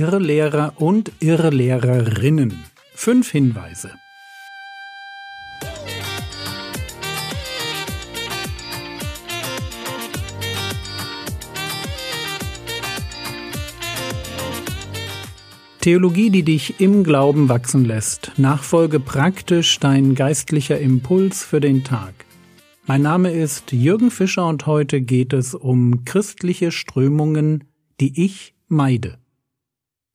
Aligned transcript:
Irrlehrer 0.00 0.72
und 0.76 1.12
Irrlehrerinnen. 1.20 2.64
Fünf 2.94 3.32
Hinweise. 3.32 3.90
Theologie, 15.82 16.30
die 16.30 16.44
dich 16.44 16.80
im 16.80 17.04
Glauben 17.04 17.50
wachsen 17.50 17.84
lässt. 17.84 18.32
Nachfolge 18.38 19.00
praktisch 19.00 19.80
dein 19.80 20.14
geistlicher 20.14 20.80
Impuls 20.80 21.44
für 21.44 21.60
den 21.60 21.84
Tag. 21.84 22.14
Mein 22.86 23.02
Name 23.02 23.32
ist 23.32 23.72
Jürgen 23.72 24.10
Fischer 24.10 24.48
und 24.48 24.64
heute 24.64 25.02
geht 25.02 25.34
es 25.34 25.54
um 25.54 26.06
christliche 26.06 26.72
Strömungen, 26.72 27.64
die 28.00 28.24
ich 28.24 28.54
meide. 28.66 29.19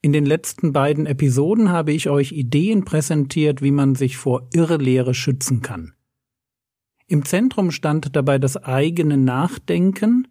In 0.05 0.14
den 0.14 0.27
letzten 0.27 0.72
beiden 0.72 1.08
Episoden 1.08 1.72
habe 1.72 1.91
ich 1.91 2.12
euch 2.12 2.32
Ideen 2.32 2.86
präsentiert, 2.86 3.64
wie 3.64 3.72
man 3.72 3.95
sich 3.95 4.18
vor 4.18 4.48
Irrlehre 4.54 5.16
schützen 5.16 5.64
kann. 5.64 5.95
Im 7.08 7.26
Zentrum 7.26 7.72
stand 7.72 8.16
dabei 8.16 8.38
das 8.38 8.55
eigene 8.55 9.18
Nachdenken, 9.18 10.28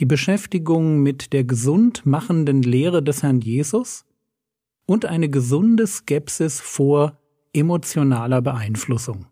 die 0.00 0.04
Beschäftigung 0.04 1.02
mit 1.02 1.32
der 1.32 1.44
gesund 1.44 2.04
machenden 2.04 2.60
Lehre 2.60 3.02
des 3.02 3.22
Herrn 3.22 3.40
Jesus 3.40 4.04
und 4.84 5.06
eine 5.06 5.30
gesunde 5.30 5.86
Skepsis 5.86 6.60
vor 6.60 7.18
emotionaler 7.54 8.42
Beeinflussung. 8.42 9.24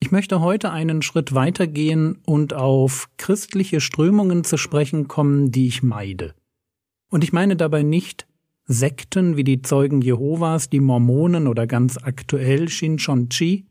Ich 0.00 0.10
möchte 0.10 0.40
heute 0.40 0.70
einen 0.70 1.02
Schritt 1.02 1.34
weitergehen 1.34 2.22
und 2.24 2.54
auf 2.54 3.10
christliche 3.18 3.82
Strömungen 3.82 4.42
zu 4.42 4.56
sprechen 4.56 5.06
kommen, 5.06 5.52
die 5.52 5.66
ich 5.66 5.82
meide. 5.82 6.34
Und 7.10 7.24
ich 7.24 7.34
meine 7.34 7.56
dabei 7.56 7.82
nicht 7.82 8.26
Sekten 8.66 9.36
wie 9.36 9.44
die 9.44 9.62
Zeugen 9.62 10.00
Jehovas, 10.00 10.68
die 10.68 10.80
Mormonen 10.80 11.46
oder 11.46 11.68
ganz 11.68 11.98
aktuell 11.98 12.68
Shinchonchi. 12.68 13.66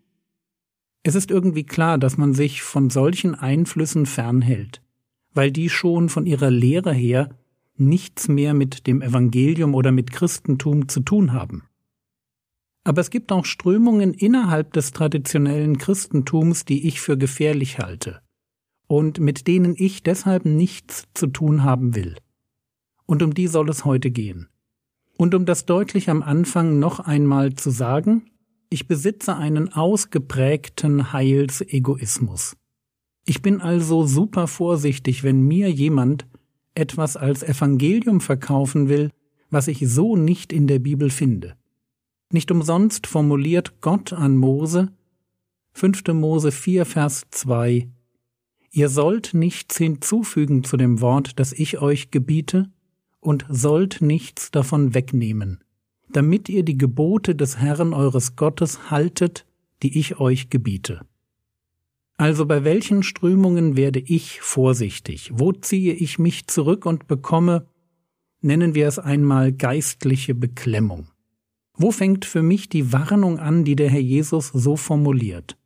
Es 1.04 1.16
ist 1.16 1.32
irgendwie 1.32 1.66
klar, 1.66 1.98
dass 1.98 2.18
man 2.18 2.34
sich 2.34 2.62
von 2.62 2.90
solchen 2.90 3.36
Einflüssen 3.36 4.06
fernhält, 4.06 4.82
weil 5.34 5.52
die 5.52 5.70
schon 5.70 6.08
von 6.08 6.26
ihrer 6.26 6.50
Lehre 6.50 6.94
her 6.94 7.30
nichts 7.76 8.30
mehr 8.30 8.54
mit 8.54 8.88
dem 8.88 9.02
Evangelium 9.02 9.76
oder 9.76 9.92
mit 9.92 10.12
Christentum 10.12 10.88
zu 10.88 11.02
tun 11.02 11.34
haben. 11.34 11.64
Aber 12.86 13.02
es 13.02 13.10
gibt 13.10 13.34
auch 13.34 13.46
Strömungen 13.46 14.14
innerhalb 14.14 14.72
des 14.74 14.92
traditionellen 14.92 15.78
Christentums, 15.78 16.64
die 16.64 16.88
ich 16.88 17.02
für 17.02 17.18
gefährlich 17.18 17.80
halte 17.80 18.22
und 18.88 19.20
mit 19.20 19.48
denen 19.48 19.76
ich 19.78 20.04
deshalb 20.04 20.46
nichts 20.46 21.06
zu 21.14 21.28
tun 21.28 21.64
haben 21.64 21.96
will. 21.96 22.16
Und 23.06 23.24
um 23.24 23.34
die 23.34 23.48
soll 23.48 23.70
es 23.70 23.84
heute 23.84 24.12
gehen. 24.12 24.48
Und 25.18 25.34
um 25.34 25.46
das 25.46 25.66
deutlich 25.66 26.10
am 26.10 26.22
Anfang 26.22 26.80
noch 26.80 27.00
einmal 27.00 27.54
zu 27.54 27.70
sagen, 27.70 28.30
ich 28.70 28.88
besitze 28.88 29.36
einen 29.36 29.72
ausgeprägten 29.72 31.14
Heilsegoismus. 31.14 32.58
Ich 33.26 33.42
bin 33.42 33.62
also 33.62 34.06
super 34.06 34.48
vorsichtig, 34.48 35.24
wenn 35.24 35.42
mir 35.42 35.72
jemand 35.72 36.28
etwas 36.76 37.16
als 37.16 37.42
Evangelium 37.44 38.22
verkaufen 38.22 38.90
will, 38.90 39.12
was 39.50 39.68
ich 39.68 39.88
so 39.88 40.18
nicht 40.18 40.52
in 40.52 40.68
der 40.68 40.80
Bibel 40.80 41.10
finde. 41.10 41.56
Nicht 42.32 42.52
umsonst 42.52 43.08
formuliert 43.08 43.80
Gott 43.82 44.12
an 44.12 44.36
Mose 44.36 44.92
5. 45.74 46.08
Mose 46.14 46.52
4, 46.52 46.86
Vers 46.86 47.24
2 47.32 47.90
Ihr 48.72 48.90
sollt 48.90 49.34
nichts 49.34 49.78
hinzufügen 49.78 50.66
zu 50.66 50.76
dem 50.76 51.00
Wort, 51.00 51.40
das 51.40 51.54
ich 51.54 51.80
euch 51.80 52.12
gebiete, 52.12 52.70
und 53.26 53.46
sollt 53.50 54.02
nichts 54.02 54.52
davon 54.52 54.94
wegnehmen, 54.94 55.64
damit 56.10 56.48
ihr 56.48 56.64
die 56.64 56.78
Gebote 56.78 57.36
des 57.36 57.58
Herrn 57.58 57.94
eures 57.94 58.36
Gottes 58.36 58.92
haltet, 58.92 59.46
die 59.82 59.98
ich 59.98 60.20
euch 60.20 60.50
gebiete. 60.50 61.02
Also 62.18 62.46
bei 62.46 62.64
welchen 62.64 63.04
Strömungen 63.04 63.76
werde 63.76 64.00
ich 64.00 64.40
vorsichtig? 64.42 65.32
Wo 65.34 65.52
ziehe 65.52 65.94
ich 65.94 66.20
mich 66.20 66.48
zurück 66.48 66.86
und 66.86 67.08
bekomme, 67.08 67.68
nennen 68.42 68.76
wir 68.76 68.88
es 68.88 69.00
einmal, 69.00 69.52
geistliche 69.52 70.36
Beklemmung? 70.36 71.10
Wo 71.74 71.92
fängt 71.92 72.24
für 72.24 72.42
mich 72.42 72.70
die 72.70 72.94
Warnung 72.94 73.40
an, 73.40 73.66
die 73.66 73.76
der 73.76 73.90
Herr 73.90 74.00
Jesus 74.00 74.48
so 74.48 74.78
formuliert? 74.78 75.58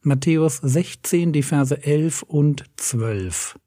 Matthäus 0.00 0.56
16, 0.58 1.32
die 1.32 1.42
Verse 1.42 1.82
11 1.82 2.22
und 2.22 2.64
12. 2.76 3.58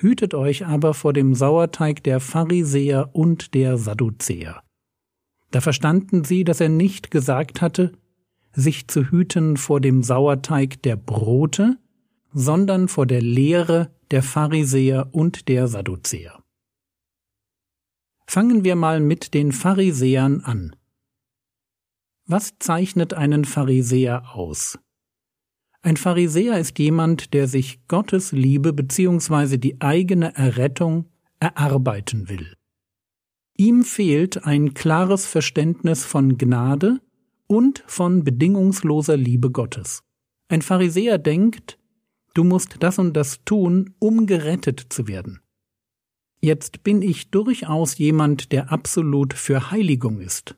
Hütet 0.00 0.32
euch 0.34 0.64
aber 0.64 0.94
vor 0.94 1.12
dem 1.12 1.34
Sauerteig 1.34 2.04
der 2.04 2.20
Pharisäer 2.20 3.10
und 3.14 3.54
der 3.54 3.78
Sadduzäer. 3.78 4.62
Da 5.50 5.60
verstanden 5.60 6.24
sie, 6.24 6.44
dass 6.44 6.60
er 6.60 6.68
nicht 6.68 7.10
gesagt 7.10 7.60
hatte, 7.60 7.92
sich 8.52 8.86
zu 8.88 9.10
hüten 9.10 9.56
vor 9.56 9.80
dem 9.80 10.02
Sauerteig 10.02 10.82
der 10.82 10.96
Brote, 10.96 11.78
sondern 12.32 12.88
vor 12.88 13.06
der 13.06 13.22
Lehre 13.22 13.90
der 14.10 14.22
Pharisäer 14.22 15.08
und 15.12 15.48
der 15.48 15.66
Sadduzäer. 15.66 16.42
Fangen 18.26 18.62
wir 18.62 18.76
mal 18.76 19.00
mit 19.00 19.34
den 19.34 19.52
Pharisäern 19.52 20.42
an. 20.42 20.76
Was 22.26 22.58
zeichnet 22.58 23.14
einen 23.14 23.44
Pharisäer 23.44 24.34
aus? 24.34 24.78
Ein 25.82 25.96
Pharisäer 25.96 26.58
ist 26.58 26.78
jemand, 26.78 27.32
der 27.34 27.46
sich 27.46 27.80
Gottes 27.86 28.32
Liebe 28.32 28.72
bzw. 28.72 29.58
die 29.58 29.80
eigene 29.80 30.34
Errettung 30.34 31.06
erarbeiten 31.38 32.28
will. 32.28 32.54
Ihm 33.56 33.84
fehlt 33.84 34.44
ein 34.44 34.74
klares 34.74 35.26
Verständnis 35.26 36.04
von 36.04 36.36
Gnade 36.36 37.00
und 37.46 37.84
von 37.86 38.24
bedingungsloser 38.24 39.16
Liebe 39.16 39.50
Gottes. 39.50 40.02
Ein 40.48 40.62
Pharisäer 40.62 41.18
denkt, 41.18 41.78
du 42.34 42.44
musst 42.44 42.76
das 42.80 42.98
und 42.98 43.14
das 43.14 43.44
tun, 43.44 43.94
um 43.98 44.26
gerettet 44.26 44.86
zu 44.90 45.08
werden. 45.08 45.40
Jetzt 46.40 46.84
bin 46.84 47.02
ich 47.02 47.30
durchaus 47.30 47.98
jemand, 47.98 48.52
der 48.52 48.70
absolut 48.70 49.34
für 49.34 49.70
Heiligung 49.70 50.20
ist. 50.20 50.56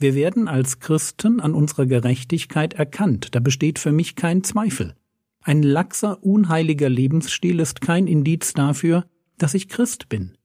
Wir 0.00 0.14
werden 0.14 0.48
als 0.48 0.80
Christen 0.80 1.40
an 1.40 1.52
unserer 1.52 1.84
Gerechtigkeit 1.84 2.72
erkannt, 2.72 3.34
da 3.34 3.40
besteht 3.40 3.78
für 3.78 3.92
mich 3.92 4.16
kein 4.16 4.42
Zweifel. 4.42 4.94
Ein 5.42 5.62
laxer, 5.62 6.24
unheiliger 6.24 6.88
Lebensstil 6.88 7.60
ist 7.60 7.82
kein 7.82 8.06
Indiz 8.06 8.54
dafür, 8.54 9.04
dass 9.36 9.52
ich 9.52 9.68
Christ 9.68 10.08
bin. 10.08 10.38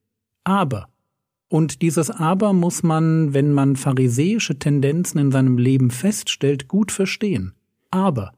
Aber 0.44 0.88
und 1.48 1.80
dieses 1.80 2.10
Aber 2.10 2.52
muss 2.52 2.82
man, 2.82 3.32
wenn 3.32 3.52
man 3.52 3.76
pharisäische 3.76 4.58
Tendenzen 4.58 5.18
in 5.18 5.32
seinem 5.32 5.58
Leben 5.58 5.90
feststellt, 5.90 6.68
gut 6.68 6.92
verstehen. 6.92 7.54
Aber 7.90 8.32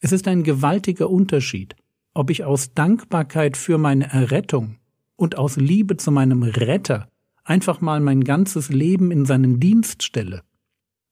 es 0.00 0.10
ist 0.10 0.26
ein 0.26 0.42
gewaltiger 0.42 1.10
Unterschied, 1.10 1.76
ob 2.12 2.30
ich 2.30 2.44
aus 2.44 2.74
Dankbarkeit 2.74 3.56
für 3.56 3.78
meine 3.78 4.10
Errettung 4.10 4.78
und 5.16 5.38
aus 5.38 5.56
Liebe 5.56 5.96
zu 5.96 6.10
meinem 6.10 6.42
Retter 6.42 7.08
einfach 7.50 7.80
mal 7.80 8.00
mein 8.00 8.22
ganzes 8.22 8.68
Leben 8.68 9.10
in 9.10 9.26
seinen 9.26 9.58
Dienst 9.58 10.04
stelle, 10.04 10.42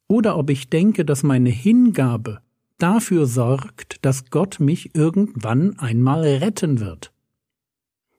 oder 0.07 0.39
ob 0.39 0.51
ich 0.51 0.71
denke, 0.71 1.05
dass 1.05 1.25
meine 1.25 1.51
Hingabe 1.51 2.39
dafür 2.79 3.27
sorgt, 3.27 3.97
dass 4.03 4.31
Gott 4.31 4.61
mich 4.61 4.95
irgendwann 4.95 5.79
einmal 5.81 6.23
retten 6.23 6.79
wird. 6.79 7.13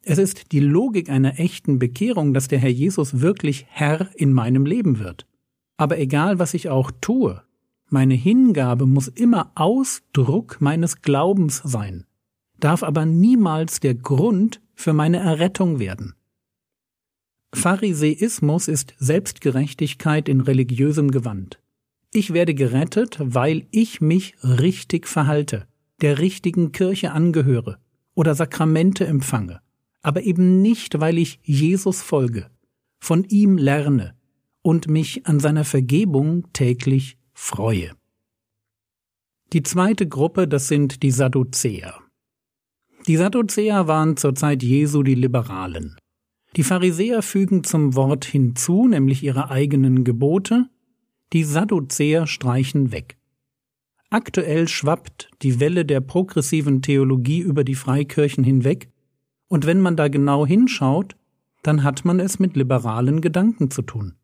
Es 0.03 0.17
ist 0.17 0.51
die 0.51 0.59
Logik 0.59 1.09
einer 1.09 1.39
echten 1.39 1.79
Bekehrung, 1.79 2.33
dass 2.33 2.49
der 2.49 2.59
Herr 2.59 2.69
Jesus 2.69 3.21
wirklich 3.21 3.65
Herr 3.69 4.09
in 4.15 4.33
meinem 4.33 4.65
Leben 4.65 4.99
wird. 4.99 5.25
Aber 5.77 5.97
egal, 5.97 6.39
was 6.39 6.53
ich 6.53 6.67
auch 6.69 6.91
tue, 6.99 7.41
meine 7.87 8.15
Hingabe 8.15 8.85
muss 8.85 9.07
immer 9.07 9.51
Ausdruck 9.55 10.57
meines 10.59 11.01
Glaubens 11.01 11.61
sein, 11.63 12.05
darf 12.59 12.83
aber 12.83 13.05
niemals 13.05 13.79
der 13.79 13.95
Grund 13.95 14.61
für 14.75 14.91
meine 14.91 15.19
Errettung 15.19 15.79
werden. 15.79 16.15
Pharisäismus 17.53 18.67
ist 18.67 18.93
Selbstgerechtigkeit 18.99 20.29
in 20.29 20.41
religiösem 20.41 21.11
Gewand. 21.11 21.59
Ich 22.11 22.33
werde 22.33 22.53
gerettet, 22.53 23.17
weil 23.19 23.67
ich 23.71 24.01
mich 24.01 24.35
richtig 24.43 25.07
verhalte, 25.07 25.67
der 26.01 26.19
richtigen 26.19 26.71
Kirche 26.71 27.11
angehöre 27.11 27.79
oder 28.15 28.35
Sakramente 28.35 29.05
empfange 29.05 29.61
aber 30.01 30.23
eben 30.23 30.61
nicht, 30.61 30.99
weil 30.99 31.17
ich 31.17 31.39
Jesus 31.43 32.01
folge, 32.01 32.49
von 32.99 33.23
ihm 33.25 33.57
lerne 33.57 34.15
und 34.61 34.87
mich 34.87 35.25
an 35.25 35.39
seiner 35.39 35.65
Vergebung 35.65 36.51
täglich 36.53 37.17
freue. 37.33 37.91
Die 39.53 39.63
zweite 39.63 40.07
Gruppe, 40.07 40.47
das 40.47 40.67
sind 40.67 41.01
die 41.01 41.11
Sadduzäer. 41.11 41.95
Die 43.07 43.17
Sadduzäer 43.17 43.87
waren 43.87 44.17
zur 44.17 44.35
Zeit 44.35 44.61
Jesu 44.61 45.01
die 45.03 45.15
Liberalen. 45.15 45.97
Die 46.55 46.63
Pharisäer 46.63 47.21
fügen 47.21 47.63
zum 47.63 47.95
Wort 47.95 48.25
hinzu, 48.25 48.87
nämlich 48.87 49.23
ihre 49.23 49.51
eigenen 49.51 50.03
Gebote, 50.03 50.69
die 51.33 51.43
Sadduzäer 51.43 52.25
streichen 52.25 52.91
weg. 52.91 53.17
Aktuell 54.09 54.67
schwappt 54.67 55.29
die 55.43 55.59
Welle 55.59 55.85
der 55.85 56.01
progressiven 56.01 56.81
Theologie 56.81 57.39
über 57.39 57.63
die 57.63 57.75
Freikirchen 57.75 58.43
hinweg 58.43 58.89
und 59.47 59.67
wenn 59.67 59.81
man 59.81 59.95
da 59.95 60.07
genau 60.07 60.45
hinschaut, 60.45 61.15
dann 61.61 61.83
hat 61.83 62.05
man 62.05 62.19
es 62.19 62.39
mit 62.39 62.55
liberalen 62.55 63.21
Gedanken 63.21 63.69
zu 63.69 63.83
tun. 63.83 64.15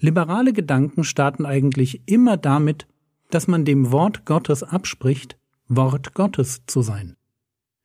Liberale 0.00 0.52
Gedanken 0.52 1.04
starten 1.04 1.46
eigentlich 1.46 2.02
immer 2.06 2.36
damit, 2.36 2.86
dass 3.30 3.46
man 3.46 3.64
dem 3.64 3.92
Wort 3.92 4.26
Gottes 4.26 4.62
abspricht, 4.62 5.38
Wort 5.68 6.12
Gottes 6.12 6.62
zu 6.66 6.82
sein. 6.82 7.16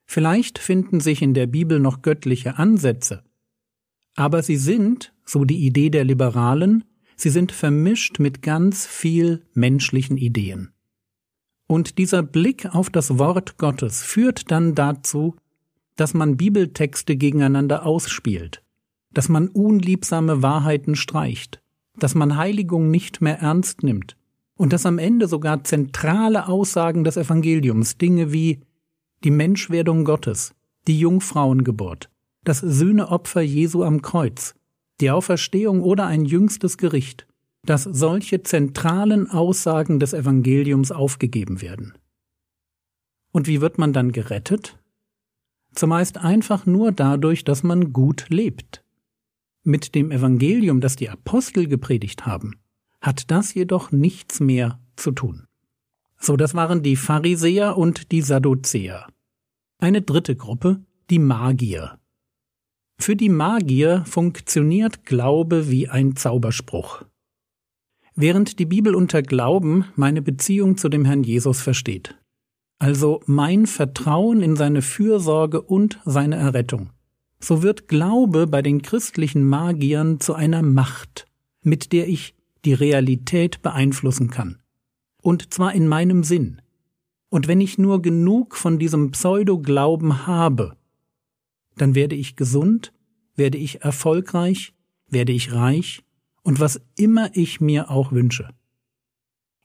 Vielleicht 0.05 0.57
finden 0.57 0.99
sich 0.99 1.21
in 1.21 1.33
der 1.33 1.47
Bibel 1.47 1.79
noch 1.79 2.01
göttliche 2.01 2.57
Ansätze, 2.57 3.23
aber 4.19 4.43
sie 4.43 4.57
sind, 4.57 5.13
so 5.23 5.45
die 5.45 5.65
Idee 5.65 5.89
der 5.89 6.03
Liberalen, 6.03 6.83
sie 7.15 7.29
sind 7.29 7.53
vermischt 7.53 8.19
mit 8.19 8.41
ganz 8.41 8.85
viel 8.85 9.45
menschlichen 9.53 10.17
Ideen. 10.17 10.73
Und 11.67 11.97
dieser 11.97 12.21
Blick 12.21 12.65
auf 12.65 12.89
das 12.89 13.17
Wort 13.17 13.57
Gottes 13.57 14.03
führt 14.03 14.51
dann 14.51 14.75
dazu, 14.75 15.37
dass 15.95 16.13
man 16.13 16.35
Bibeltexte 16.35 17.15
gegeneinander 17.15 17.85
ausspielt, 17.85 18.61
dass 19.13 19.29
man 19.29 19.47
unliebsame 19.47 20.43
Wahrheiten 20.43 20.97
streicht, 20.97 21.61
dass 21.97 22.13
man 22.13 22.35
Heiligung 22.35 22.91
nicht 22.91 23.21
mehr 23.21 23.39
ernst 23.39 23.83
nimmt 23.83 24.17
und 24.55 24.73
dass 24.73 24.85
am 24.85 24.97
Ende 24.97 25.29
sogar 25.29 25.63
zentrale 25.63 26.49
Aussagen 26.49 27.05
des 27.05 27.15
Evangeliums, 27.15 27.97
Dinge 27.97 28.33
wie 28.33 28.59
die 29.23 29.31
Menschwerdung 29.31 30.03
Gottes, 30.03 30.55
die 30.89 30.99
Jungfrauengeburt, 30.99 32.09
das 32.43 32.59
Sühneopfer 32.59 33.41
Jesu 33.41 33.83
am 33.83 34.01
Kreuz, 34.01 34.55
die 35.01 35.11
Auferstehung 35.11 35.81
oder 35.81 36.05
ein 36.05 36.25
jüngstes 36.25 36.77
Gericht, 36.77 37.27
dass 37.63 37.83
solche 37.83 38.43
zentralen 38.43 39.29
Aussagen 39.29 39.99
des 39.99 40.13
Evangeliums 40.13 40.91
aufgegeben 40.91 41.61
werden. 41.61 41.93
Und 43.31 43.47
wie 43.47 43.61
wird 43.61 43.77
man 43.77 43.93
dann 43.93 44.11
gerettet? 44.11 44.79
Zumeist 45.73 46.17
einfach 46.17 46.65
nur 46.65 46.91
dadurch, 46.91 47.43
dass 47.43 47.63
man 47.63 47.93
gut 47.93 48.25
lebt. 48.29 48.83
Mit 49.63 49.93
dem 49.93 50.11
Evangelium, 50.11 50.81
das 50.81 50.95
die 50.95 51.09
Apostel 51.09 51.67
gepredigt 51.67 52.25
haben, 52.25 52.55
hat 53.01 53.29
das 53.29 53.53
jedoch 53.53 53.91
nichts 53.91 54.39
mehr 54.39 54.79
zu 54.95 55.11
tun. 55.11 55.45
So, 56.17 56.35
das 56.37 56.53
waren 56.53 56.81
die 56.81 56.95
Pharisäer 56.95 57.77
und 57.77 58.11
die 58.11 58.21
Sadduzäer. 58.21 59.07
Eine 59.77 60.01
dritte 60.01 60.35
Gruppe, 60.35 60.83
die 61.09 61.19
Magier. 61.19 61.98
Für 63.01 63.15
die 63.15 63.29
Magier 63.29 64.03
funktioniert 64.05 65.05
Glaube 65.05 65.71
wie 65.71 65.87
ein 65.87 66.17
Zauberspruch. 66.17 67.05
Während 68.13 68.59
die 68.59 68.65
Bibel 68.65 68.93
unter 68.93 69.21
Glauben 69.21 69.85
meine 69.95 70.21
Beziehung 70.21 70.75
zu 70.75 70.89
dem 70.89 71.05
Herrn 71.05 71.23
Jesus 71.23 71.61
versteht. 71.61 72.15
Also 72.77 73.21
mein 73.25 73.67
Vertrauen 73.67 74.41
in 74.41 74.57
seine 74.57 74.81
Fürsorge 74.81 75.61
und 75.61 75.99
seine 76.03 76.35
Errettung. 76.35 76.89
So 77.39 77.63
wird 77.63 77.87
Glaube 77.87 78.47
bei 78.47 78.61
den 78.61 78.81
christlichen 78.81 79.47
Magiern 79.47 80.19
zu 80.19 80.33
einer 80.33 80.61
Macht, 80.61 81.25
mit 81.61 81.93
der 81.93 82.09
ich 82.09 82.35
die 82.65 82.73
Realität 82.73 83.61
beeinflussen 83.61 84.29
kann. 84.29 84.57
Und 85.21 85.53
zwar 85.53 85.73
in 85.73 85.87
meinem 85.87 86.23
Sinn. 86.25 86.61
Und 87.29 87.47
wenn 87.47 87.61
ich 87.61 87.77
nur 87.77 88.01
genug 88.01 88.57
von 88.57 88.77
diesem 88.77 89.11
Pseudo-Glauben 89.11 90.27
habe, 90.27 90.75
dann 91.81 91.95
werde 91.95 92.15
ich 92.15 92.35
gesund, 92.35 92.93
werde 93.35 93.57
ich 93.57 93.81
erfolgreich, 93.81 94.73
werde 95.07 95.31
ich 95.31 95.53
reich 95.53 96.03
und 96.43 96.59
was 96.59 96.81
immer 96.97 97.35
ich 97.35 97.61
mir 97.61 97.89
auch 97.89 98.11
wünsche. 98.11 98.49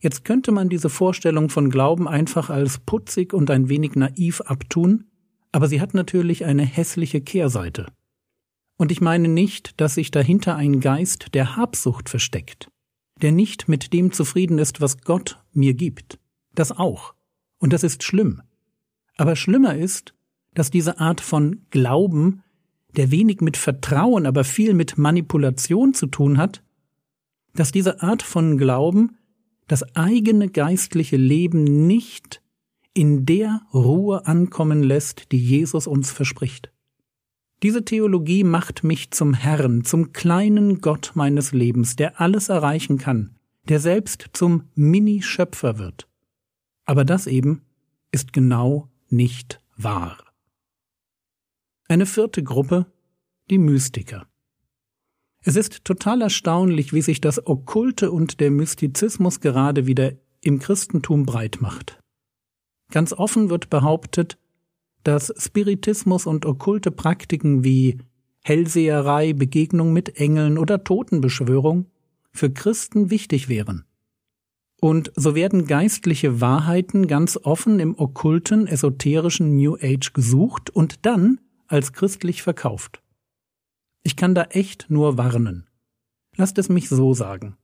Jetzt 0.00 0.24
könnte 0.24 0.52
man 0.52 0.68
diese 0.68 0.90
Vorstellung 0.90 1.48
von 1.48 1.70
Glauben 1.70 2.06
einfach 2.08 2.50
als 2.50 2.78
putzig 2.78 3.32
und 3.32 3.50
ein 3.50 3.68
wenig 3.68 3.94
naiv 3.94 4.42
abtun, 4.42 5.06
aber 5.50 5.66
sie 5.66 5.80
hat 5.80 5.94
natürlich 5.94 6.44
eine 6.44 6.64
hässliche 6.64 7.20
Kehrseite. 7.20 7.86
Und 8.76 8.92
ich 8.92 9.00
meine 9.00 9.28
nicht, 9.28 9.80
dass 9.80 9.94
sich 9.94 10.10
dahinter 10.10 10.56
ein 10.56 10.80
Geist 10.80 11.34
der 11.34 11.56
Habsucht 11.56 12.08
versteckt, 12.08 12.68
der 13.22 13.32
nicht 13.32 13.68
mit 13.68 13.92
dem 13.92 14.12
zufrieden 14.12 14.58
ist, 14.58 14.80
was 14.80 14.98
Gott 14.98 15.42
mir 15.52 15.74
gibt. 15.74 16.18
Das 16.54 16.72
auch. 16.72 17.14
Und 17.58 17.72
das 17.72 17.82
ist 17.82 18.02
schlimm. 18.02 18.42
Aber 19.16 19.36
schlimmer 19.36 19.76
ist, 19.76 20.14
dass 20.54 20.70
diese 20.70 20.98
Art 21.00 21.20
von 21.20 21.62
Glauben, 21.70 22.42
der 22.96 23.10
wenig 23.10 23.40
mit 23.40 23.56
Vertrauen, 23.56 24.26
aber 24.26 24.44
viel 24.44 24.74
mit 24.74 24.96
Manipulation 24.96 25.94
zu 25.94 26.06
tun 26.06 26.38
hat, 26.38 26.62
dass 27.54 27.72
diese 27.72 28.02
Art 28.02 28.22
von 28.22 28.56
Glauben 28.56 29.16
das 29.66 29.96
eigene 29.96 30.48
geistliche 30.48 31.16
Leben 31.16 31.86
nicht 31.86 32.42
in 32.92 33.26
der 33.26 33.62
Ruhe 33.72 34.26
ankommen 34.26 34.82
lässt, 34.82 35.32
die 35.32 35.38
Jesus 35.38 35.86
uns 35.86 36.12
verspricht. 36.12 36.70
Diese 37.62 37.84
Theologie 37.84 38.44
macht 38.44 38.84
mich 38.84 39.10
zum 39.10 39.34
Herrn, 39.34 39.84
zum 39.84 40.12
kleinen 40.12 40.80
Gott 40.80 41.12
meines 41.14 41.52
Lebens, 41.52 41.96
der 41.96 42.20
alles 42.20 42.48
erreichen 42.48 42.98
kann, 42.98 43.36
der 43.68 43.80
selbst 43.80 44.30
zum 44.32 44.64
Mini-Schöpfer 44.74 45.78
wird. 45.78 46.06
Aber 46.84 47.04
das 47.04 47.26
eben 47.26 47.62
ist 48.12 48.32
genau 48.32 48.90
nicht 49.08 49.60
wahr. 49.76 50.23
Eine 51.86 52.06
vierte 52.06 52.42
Gruppe, 52.42 52.86
die 53.50 53.58
Mystiker. 53.58 54.26
Es 55.42 55.54
ist 55.54 55.84
total 55.84 56.22
erstaunlich, 56.22 56.94
wie 56.94 57.02
sich 57.02 57.20
das 57.20 57.46
Okkulte 57.46 58.10
und 58.10 58.40
der 58.40 58.50
Mystizismus 58.50 59.40
gerade 59.40 59.86
wieder 59.86 60.12
im 60.40 60.60
Christentum 60.60 61.26
breit 61.26 61.58
macht. 61.60 62.00
Ganz 62.90 63.12
offen 63.12 63.50
wird 63.50 63.68
behauptet, 63.68 64.38
dass 65.02 65.34
Spiritismus 65.36 66.26
und 66.26 66.46
okkulte 66.46 66.90
Praktiken 66.90 67.64
wie 67.64 67.98
Hellseherei, 68.42 69.34
Begegnung 69.34 69.92
mit 69.92 70.16
Engeln 70.16 70.56
oder 70.56 70.84
Totenbeschwörung 70.84 71.90
für 72.32 72.50
Christen 72.50 73.10
wichtig 73.10 73.50
wären. 73.50 73.84
Und 74.80 75.12
so 75.16 75.34
werden 75.34 75.66
geistliche 75.66 76.40
Wahrheiten 76.40 77.06
ganz 77.06 77.38
offen 77.42 77.78
im 77.78 77.98
okkulten, 77.98 78.66
esoterischen 78.66 79.56
New 79.56 79.76
Age 79.76 80.14
gesucht 80.14 80.70
und 80.70 81.04
dann 81.04 81.40
als 81.66 81.92
christlich 81.92 82.42
verkauft. 82.42 83.02
Ich 84.02 84.16
kann 84.16 84.34
da 84.34 84.44
echt 84.44 84.86
nur 84.90 85.16
warnen. 85.18 85.68
Lasst 86.36 86.58
es 86.58 86.68
mich 86.68 86.88
so 86.88 87.14
sagen. 87.14 87.56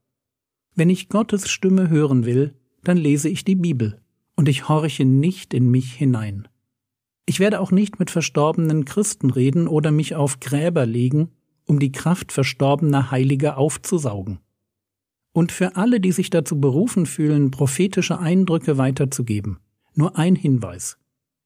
Wenn 0.74 0.90
ich 0.90 1.08
Gottes 1.08 1.48
Stimme 1.50 1.90
hören 1.90 2.24
will, 2.24 2.54
dann 2.82 2.96
lese 2.96 3.28
ich 3.28 3.44
die 3.44 3.56
Bibel 3.56 4.00
und 4.36 4.48
ich 4.48 4.68
horche 4.68 5.04
nicht 5.04 5.52
in 5.52 5.70
mich 5.70 5.92
hinein. 5.92 6.48
Ich 7.26 7.40
werde 7.40 7.60
auch 7.60 7.70
nicht 7.70 7.98
mit 7.98 8.10
verstorbenen 8.10 8.84
Christen 8.84 9.30
reden 9.30 9.68
oder 9.68 9.90
mich 9.90 10.14
auf 10.14 10.40
Gräber 10.40 10.86
legen, 10.86 11.30
um 11.66 11.78
die 11.78 11.92
Kraft 11.92 12.32
verstorbener 12.32 13.10
Heiliger 13.10 13.58
aufzusaugen. 13.58 14.40
Und 15.32 15.52
für 15.52 15.76
alle, 15.76 16.00
die 16.00 16.12
sich 16.12 16.30
dazu 16.30 16.60
berufen 16.60 17.06
fühlen, 17.06 17.50
prophetische 17.50 18.18
Eindrücke 18.18 18.78
weiterzugeben, 18.78 19.58
nur 19.94 20.16
ein 20.18 20.34
Hinweis. 20.34 20.98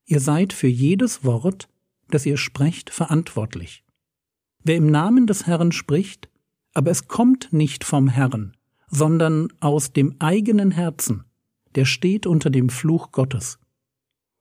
Ihr 0.07 0.21
seid 0.21 0.52
für 0.52 0.69
jedes 0.69 1.25
Wort, 1.25 1.69
das 2.09 2.27
ihr 2.27 2.37
sprecht, 2.37 2.91
verantwortlich. 2.91 3.85
Wer 4.63 4.77
im 4.77 4.87
Namen 4.87 5.27
des 5.27 5.47
Herrn 5.47 5.73
spricht, 5.73 6.31
aber 6.73 6.91
es 6.91 7.07
kommt 7.09 7.53
nicht 7.53 7.85
vom 7.85 8.09
Herrn, 8.09 8.57
sondern 8.89 9.49
aus 9.61 9.93
dem 9.93 10.17
eigenen 10.19 10.71
Herzen, 10.71 11.25
der 11.75 11.85
steht 11.85 12.27
unter 12.27 12.51
dem 12.51 12.69
Fluch 12.69 13.13
Gottes. 13.13 13.59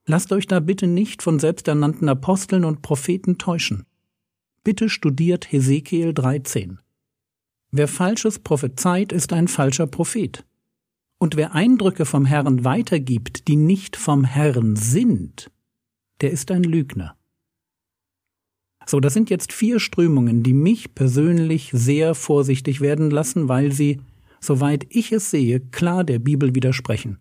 Lasst 0.05 0.32
euch 0.32 0.48
da 0.48 0.60
bitte 0.60 0.88
nicht 0.88 1.22
von 1.22 1.39
selbsternannten 1.39 2.10
Aposteln 2.10 2.65
und 2.65 2.82
Propheten 2.82 3.38
täuschen. 3.38 3.86
Bitte 4.63 4.89
studiert 4.89 5.51
Hesekiel 5.51 6.13
13. 6.13 6.79
Wer 7.72 7.88
Falsches 7.88 8.39
prophezeit, 8.39 9.12
ist 9.12 9.34
ein 9.34 9.48
falscher 9.48 9.88
Prophet. 9.88 10.46
Und 11.17 11.36
wer 11.38 11.55
Eindrücke 11.55 12.05
vom 12.05 12.25
Herrn 12.25 12.63
weitergibt, 12.65 13.48
die 13.48 13.55
nicht 13.55 13.96
vom 13.96 14.25
Herrn 14.25 14.75
sind, 14.75 15.50
der 16.22 16.32
ist 16.32 16.51
ein 16.51 16.63
Lügner. 16.63 17.17
So, 18.85 18.99
das 18.99 19.13
sind 19.13 19.29
jetzt 19.29 19.53
vier 19.53 19.79
Strömungen, 19.79 20.43
die 20.43 20.53
mich 20.53 20.93
persönlich 20.93 21.69
sehr 21.73 22.15
vorsichtig 22.15 22.81
werden 22.81 23.09
lassen, 23.09 23.47
weil 23.47 23.71
sie, 23.71 24.01
soweit 24.39 24.85
ich 24.89 25.11
es 25.11 25.31
sehe, 25.31 25.59
klar 25.59 26.03
der 26.03 26.19
Bibel 26.19 26.53
widersprechen 26.55 27.19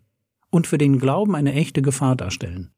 und 0.49 0.67
für 0.67 0.77
den 0.77 0.99
Glauben 0.99 1.35
eine 1.35 1.53
echte 1.53 1.81
Gefahr 1.81 2.15
darstellen. 2.15 2.69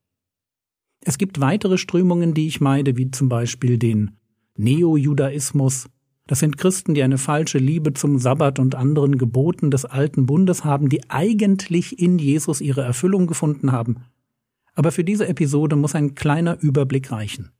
Es 1.00 1.18
gibt 1.18 1.40
weitere 1.40 1.78
Strömungen, 1.78 2.34
die 2.34 2.46
ich 2.46 2.60
meide, 2.60 2.96
wie 2.96 3.10
zum 3.10 3.28
Beispiel 3.28 3.78
den 3.78 4.12
Neo-Judaismus. 4.56 5.88
Das 6.26 6.40
sind 6.40 6.56
Christen, 6.56 6.94
die 6.94 7.02
eine 7.02 7.18
falsche 7.18 7.58
Liebe 7.58 7.92
zum 7.92 8.18
Sabbat 8.18 8.58
und 8.58 8.74
anderen 8.74 9.18
Geboten 9.18 9.70
des 9.70 9.84
alten 9.84 10.26
Bundes 10.26 10.64
haben, 10.64 10.88
die 10.88 11.08
eigentlich 11.10 11.98
in 12.00 12.18
Jesus 12.18 12.60
ihre 12.60 12.82
Erfüllung 12.82 13.26
gefunden 13.26 13.72
haben. 13.72 13.98
Aber 14.74 14.90
für 14.90 15.04
diese 15.04 15.28
Episode 15.28 15.76
muss 15.76 15.94
ein 15.94 16.14
kleiner 16.14 16.60
Überblick 16.60 17.12
reichen. 17.12 17.50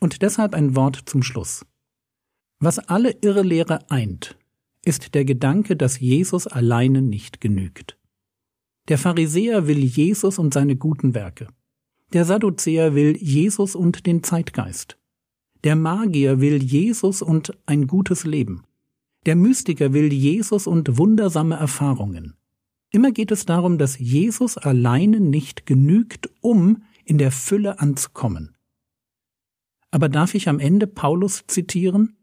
Und 0.00 0.22
deshalb 0.22 0.54
ein 0.54 0.76
Wort 0.76 1.02
zum 1.06 1.22
Schluss. 1.22 1.64
Was 2.60 2.78
alle 2.78 3.10
Irrlehre 3.20 3.90
eint, 3.90 4.36
ist 4.84 5.14
der 5.14 5.24
Gedanke, 5.24 5.76
dass 5.76 6.00
Jesus 6.00 6.46
alleine 6.46 7.02
nicht 7.02 7.40
genügt. 7.40 7.96
Der 8.88 8.98
Pharisäer 8.98 9.66
will 9.66 9.84
Jesus 9.84 10.38
und 10.38 10.54
seine 10.54 10.76
guten 10.76 11.14
Werke. 11.14 11.48
Der 12.12 12.24
Sadduzäer 12.24 12.94
will 12.94 13.16
Jesus 13.16 13.74
und 13.74 14.06
den 14.06 14.22
Zeitgeist. 14.22 14.98
Der 15.62 15.76
Magier 15.76 16.40
will 16.40 16.62
Jesus 16.62 17.20
und 17.20 17.52
ein 17.66 17.86
gutes 17.86 18.24
Leben. 18.24 18.62
Der 19.26 19.36
Mystiker 19.36 19.92
will 19.92 20.12
Jesus 20.12 20.66
und 20.66 20.96
wundersame 20.96 21.56
Erfahrungen. 21.56 22.34
Immer 22.90 23.12
geht 23.12 23.30
es 23.30 23.44
darum, 23.44 23.76
dass 23.76 23.98
Jesus 23.98 24.56
alleine 24.56 25.20
nicht 25.20 25.66
genügt, 25.66 26.30
um 26.40 26.82
in 27.04 27.18
der 27.18 27.30
Fülle 27.30 27.80
anzukommen. 27.80 28.56
Aber 29.90 30.08
darf 30.08 30.34
ich 30.34 30.48
am 30.48 30.58
Ende 30.58 30.86
Paulus 30.86 31.44
zitieren? 31.46 32.16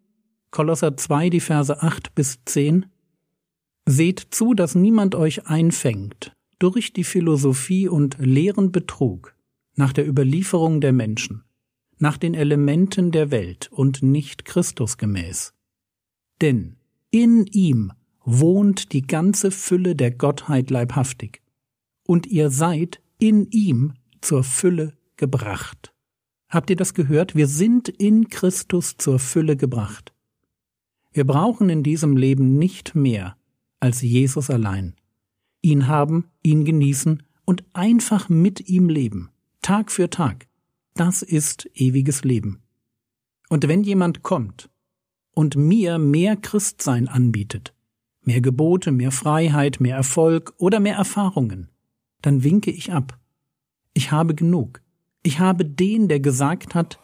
Kolosser 0.51 0.95
2, 0.95 1.29
die 1.29 1.39
Verse 1.39 1.81
8 1.81 2.13
bis 2.15 2.39
10. 2.45 2.85
Seht 3.85 4.27
zu, 4.31 4.53
dass 4.53 4.75
niemand 4.75 5.15
euch 5.15 5.47
einfängt 5.47 6.35
durch 6.59 6.93
die 6.93 7.03
Philosophie 7.03 7.87
und 7.87 8.17
leeren 8.19 8.71
Betrug 8.71 9.35
nach 9.75 9.93
der 9.93 10.07
Überlieferung 10.07 10.79
der 10.79 10.93
Menschen, 10.93 11.43
nach 11.97 12.17
den 12.17 12.33
Elementen 12.33 13.11
der 13.11 13.31
Welt 13.31 13.69
und 13.71 14.01
nicht 14.01 14.45
Christusgemäß. 14.45 15.53
Denn 16.41 16.77
in 17.11 17.45
ihm 17.47 17.91
wohnt 18.23 18.93
die 18.93 19.05
ganze 19.05 19.51
Fülle 19.51 19.95
der 19.95 20.11
Gottheit 20.11 20.69
leibhaftig, 20.69 21.41
und 22.07 22.27
ihr 22.27 22.49
seid 22.49 23.01
in 23.19 23.49
ihm 23.51 23.93
zur 24.21 24.43
Fülle 24.43 24.93
gebracht. 25.17 25.94
Habt 26.55 26.69
ihr 26.69 26.77
das 26.77 26.93
gehört? 26.93 27.35
Wir 27.35 27.47
sind 27.47 27.89
in 27.89 28.29
Christus 28.29 28.95
zur 28.97 29.19
Fülle 29.19 29.57
gebracht. 29.57 30.13
Wir 31.11 31.27
brauchen 31.27 31.69
in 31.69 31.83
diesem 31.83 32.15
Leben 32.15 32.57
nicht 32.57 32.95
mehr 32.95 33.35
als 33.81 34.01
Jesus 34.01 34.49
allein. 34.49 34.95
Ihn 35.61 35.87
haben, 35.87 36.29
ihn 36.43 36.63
genießen 36.63 37.23
und 37.43 37.65
einfach 37.73 38.29
mit 38.29 38.69
ihm 38.69 38.87
leben, 38.87 39.31
Tag 39.61 39.91
für 39.91 40.09
Tag. 40.09 40.47
Das 40.93 41.23
ist 41.23 41.69
ewiges 41.73 42.23
Leben. 42.23 42.61
Und 43.49 43.67
wenn 43.67 43.83
jemand 43.83 44.23
kommt 44.23 44.69
und 45.33 45.57
mir 45.57 45.97
mehr 45.97 46.37
Christsein 46.37 47.09
anbietet, 47.09 47.73
mehr 48.21 48.39
Gebote, 48.39 48.93
mehr 48.93 49.11
Freiheit, 49.11 49.81
mehr 49.81 49.97
Erfolg 49.97 50.53
oder 50.55 50.79
mehr 50.79 50.95
Erfahrungen, 50.95 51.67
dann 52.21 52.45
winke 52.45 52.71
ich 52.71 52.93
ab. 52.93 53.19
Ich 53.93 54.13
habe 54.13 54.35
genug. 54.35 54.84
Ich 55.25 55.39
habe 55.39 55.65
den, 55.65 56.07
der 56.07 56.19
gesagt 56.19 56.75
hat, 56.75 56.99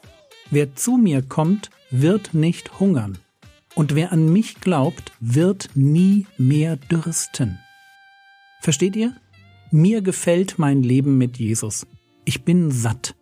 wer 0.52 0.76
zu 0.76 0.96
mir 0.96 1.24
kommt, 1.24 1.72
wird 1.90 2.36
nicht 2.36 2.80
hungern. 2.80 3.18
Und 3.74 3.96
wer 3.96 4.12
an 4.12 4.32
mich 4.32 4.62
glaubt, 4.62 5.12
wird 5.20 5.72
nie 5.74 6.28
mehr 6.38 6.76
dürsten. 6.76 7.58
Versteht 8.62 8.96
ihr? 8.96 9.16
Mir 9.72 10.04
gefällt 10.04 10.60
mein 10.60 10.84
Leben 10.84 11.18
mit 11.18 11.40
Jesus. 11.40 11.88
Ich 12.24 12.44
bin 12.44 12.70
satt. 12.70 13.16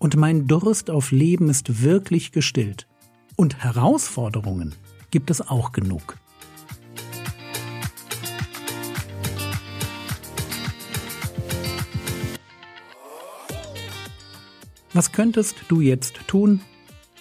Und 0.00 0.16
mein 0.16 0.48
Durst 0.48 0.90
auf 0.90 1.12
Leben 1.12 1.48
ist 1.48 1.84
wirklich 1.84 2.32
gestillt. 2.32 2.88
Und 3.36 3.62
Herausforderungen 3.62 4.74
gibt 5.12 5.30
es 5.30 5.40
auch 5.42 5.70
genug. 5.70 6.16
Was 14.92 15.12
könntest 15.12 15.56
du 15.68 15.80
jetzt 15.80 16.26
tun? 16.26 16.60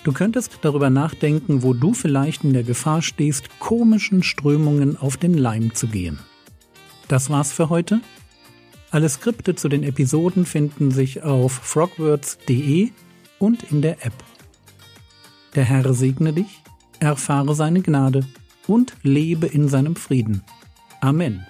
Du 0.04 0.14
könntest 0.14 0.60
darüber 0.62 0.90
nachdenken, 0.90 1.62
wo 1.62 1.74
du 1.74 1.94
vielleicht 1.94 2.44
in 2.44 2.54
der 2.54 2.64
Gefahr 2.64 3.02
stehst, 3.02 3.60
komischen 3.60 4.24
Strömungen 4.24 4.98
auf 4.98 5.18
den 5.18 5.34
Leim 5.34 5.76
zu 5.76 5.88
gehen. 5.88 6.20
Das 7.08 7.30
war's 7.30 7.52
für 7.52 7.70
heute. 7.70 8.02
Alle 8.92 9.10
Skripte 9.10 9.56
zu 9.56 9.70
den 9.70 9.84
Episoden 9.84 10.46
finden 10.46 10.92
sich 10.92 11.22
auf 11.22 11.52
frogwords.de 11.52 12.90
und 13.38 13.64
in 13.72 13.82
der 13.82 14.06
App. 14.06 14.14
Der 15.56 15.64
Herr 15.64 15.94
segne 15.94 16.34
dich, 16.34 16.62
erfahre 17.00 17.54
seine 17.56 17.82
Gnade 17.82 18.26
und 18.68 18.96
lebe 19.04 19.48
in 19.48 19.68
seinem 19.68 19.96
Frieden. 19.96 20.44
Amen. 21.02 21.46